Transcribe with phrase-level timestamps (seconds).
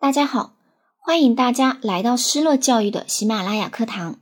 [0.00, 0.54] 大家好，
[0.96, 4.20] 欢迎大家来到施乐教育的喜马拉雅课堂。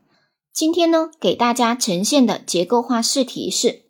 [0.50, 3.82] 今天呢，给大家呈现的结构化试题是：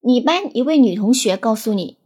[0.00, 1.98] 你班一位女同学告诉你，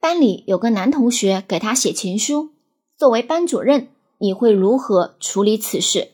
[0.00, 2.50] 班里有个男同学给她写情书，
[2.98, 3.86] 作为班主任，
[4.18, 6.10] 你会如何处理此事？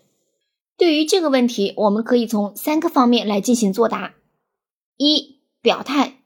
[0.77, 4.15] 对于这个问题，我们可以从三个方面来进行作答。
[4.99, 6.18] 一、表态。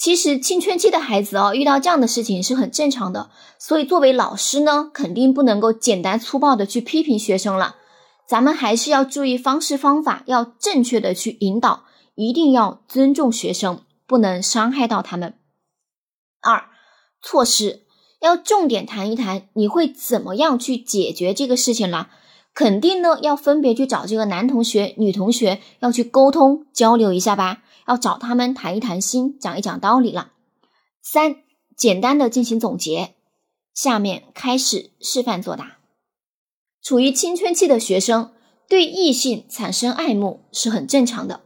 [0.00, 3.28] 其实青春期的孩子哦，遇到这样的事情是很正常的，
[3.58, 7.76] 所以作为老师呢，肯定不能够简单粗暴的去批评学生了，
[8.26, 11.84] 咱们还是要注意方式方法，要正确的去引导，
[12.14, 15.34] 一定要尊重学生，不能伤害到他们。
[16.40, 16.64] 二、
[17.20, 17.82] 措施
[18.22, 22.08] 要重点谈一谈，你会怎么样去解决这个事情了？
[22.54, 27.58] 肯定呢，要分别去找这个男同学、女同学，要去沟通交流一下吧。
[27.90, 30.30] 要找他们谈一谈心，讲一讲道理了。
[31.02, 31.38] 三，
[31.76, 33.16] 简单的进行总结。
[33.74, 35.78] 下面开始示范作答。
[36.80, 38.30] 处于青春期的学生
[38.68, 41.40] 对异性产生爱慕是很正常的。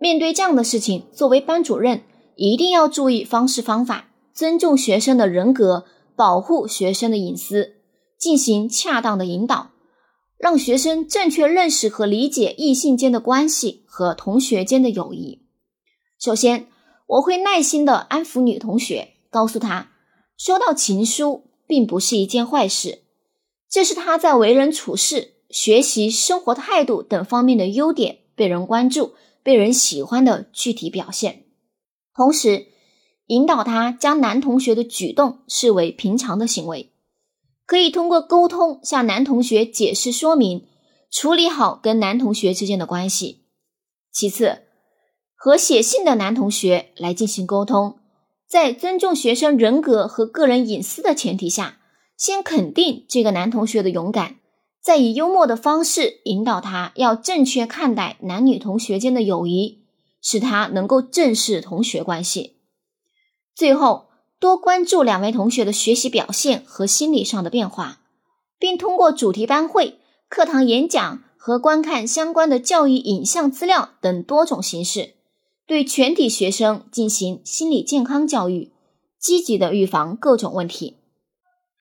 [0.00, 2.02] 面对这样的事情，作为班主任
[2.34, 5.84] 一定要注意方式方法，尊重学生的人格，
[6.16, 7.76] 保护学生的隐私，
[8.18, 9.70] 进行恰当的引导，
[10.38, 15.44] 让学生正确认识和理解异性间的关系和同学间的友谊。
[16.18, 16.66] 首先，
[17.06, 19.92] 我会耐心的安抚女同学，告诉她，
[20.36, 23.02] 收到情书并不是一件坏事，
[23.70, 31.44] 这是她在为人处事、学习、生活态度等方面的优点被人关注、被人喜欢的具体表现。
[32.14, 32.66] 同时，
[33.28, 36.90] 引导她将男同学的举动视为平常的行为，
[37.64, 40.66] 可以通过沟通向男同学解释说明，
[41.12, 43.44] 处理好跟男同学之间的关系。
[44.10, 44.62] 其次，
[45.40, 48.00] 和写信的男同学来进行沟通，
[48.48, 51.78] 在尊重学生人格和个人隐私的前提下，
[52.16, 54.40] 先肯定这个男同学的勇敢，
[54.82, 59.84] 再以幽默的方式引导他要正确看待男女同学间的友谊，
[60.20, 62.56] 使他能够正视同学关系。
[63.54, 64.08] 最后，
[64.40, 68.00] 多关注两位同学的学习表现和心理上的变化，
[68.58, 75.14] 并通过主题班会、课堂演讲和观看相关的教育影像资料等多种形式。
[75.68, 78.72] 对全体学生进行心理健康教育，
[79.18, 80.96] 积极的预防各种问题。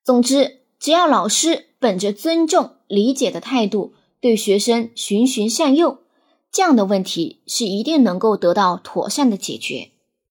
[0.04, 6.00] 总之，只要老师本着尊重、理解的态度对学生循循善诱，
[6.52, 9.92] 这样的问题是一定能够得到妥善的解决。